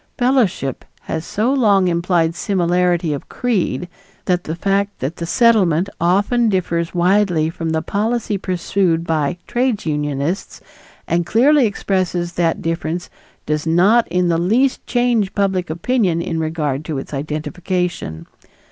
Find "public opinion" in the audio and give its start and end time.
15.35-16.19